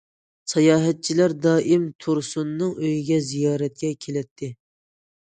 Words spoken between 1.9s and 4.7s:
تۇرسۇننىڭ ئۆيىگە زىيارەتكە كېلەتتى.